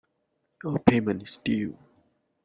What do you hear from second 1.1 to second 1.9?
is due.